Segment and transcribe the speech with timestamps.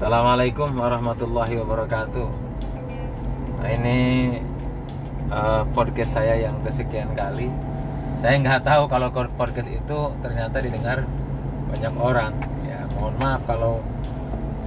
[0.00, 2.24] Assalamualaikum warahmatullahi wabarakatuh.
[3.60, 4.32] Nah, ini
[5.28, 7.52] uh, podcast saya yang kesekian kali.
[8.24, 11.04] Saya nggak tahu kalau podcast itu ternyata didengar
[11.68, 12.32] banyak orang.
[12.64, 13.84] Ya, mohon maaf kalau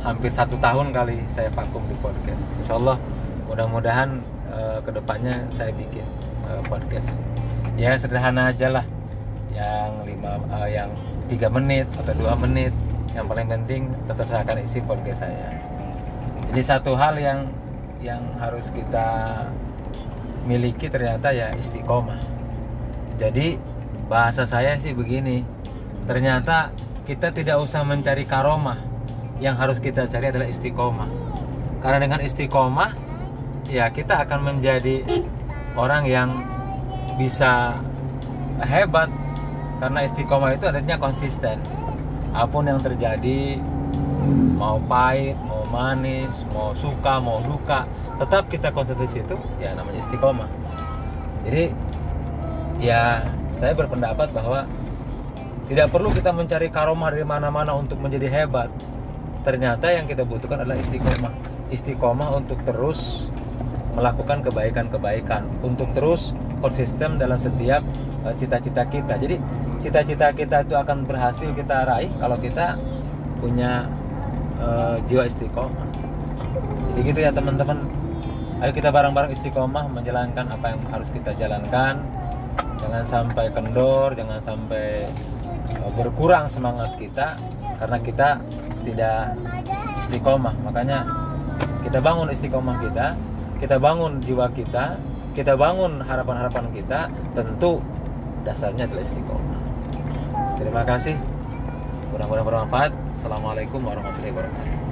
[0.05, 2.45] hampir satu tahun kali saya vakum di podcast.
[2.62, 3.02] Insya Allah
[3.50, 4.22] mudah-mudahan
[4.54, 6.05] uh, ke depannya saya bikin
[6.45, 7.09] uh, podcast.
[7.73, 8.86] Ya sederhana aja lah,
[9.50, 10.94] yang lima, uh, yang
[11.26, 12.70] tiga menit atau dua menit
[13.13, 15.62] yang paling penting tetap akan isi podcast saya.
[16.49, 17.40] Jadi satu hal yang
[18.02, 19.41] yang harus kita
[20.49, 22.20] miliki ternyata ya istiqomah.
[23.16, 23.62] Jadi
[24.09, 25.45] bahasa saya sih begini
[26.09, 26.73] ternyata
[27.05, 28.81] kita tidak usah mencari karomah.
[29.41, 31.09] Yang harus kita cari adalah istiqomah.
[31.85, 32.91] Karena dengan istiqomah
[33.70, 35.05] ya kita akan menjadi
[35.77, 36.30] orang yang
[37.21, 37.77] bisa
[38.66, 39.09] hebat.
[39.77, 41.83] Karena istiqomah itu artinya konsisten
[42.34, 43.62] apa pun yang terjadi
[44.57, 47.85] mau pahit mau manis mau suka mau duka
[48.17, 50.49] tetap kita konsentrasi itu ya namanya istiqomah.
[51.43, 51.73] Jadi
[52.79, 54.65] ya saya berpendapat bahwa
[55.67, 58.70] tidak perlu kita mencari karomah dari mana-mana untuk menjadi hebat.
[59.43, 61.34] Ternyata yang kita butuhkan adalah istiqomah.
[61.73, 63.27] Istiqomah untuk terus
[63.93, 67.84] melakukan kebaikan-kebaikan untuk terus konsisten dalam setiap
[68.23, 69.19] eh, cita-cita kita.
[69.19, 69.38] Jadi
[69.84, 72.79] cita-cita kita itu akan berhasil kita raih kalau kita
[73.44, 73.91] punya
[74.63, 75.88] uh, jiwa istiqomah.
[76.95, 77.84] Jadi gitu ya teman-teman.
[78.63, 82.00] Ayo kita bareng-bareng istiqomah menjalankan apa yang harus kita jalankan.
[82.79, 85.11] Jangan sampai kendor jangan sampai
[85.84, 87.35] uh, berkurang semangat kita
[87.75, 88.29] karena kita
[88.88, 89.35] tidak
[90.00, 90.56] istiqomah.
[90.63, 91.03] Makanya
[91.84, 93.19] kita bangun istiqomah kita
[93.59, 94.95] kita bangun jiwa kita
[95.35, 97.84] kita bangun harapan-harapan kita tentu
[98.47, 99.62] dasarnya adalah istiqomah
[100.53, 101.18] Terima kasih.
[102.13, 102.91] Mudah-mudahan bermanfaat.
[103.18, 104.82] Assalamualaikum warahmatullahi wabarakatuh.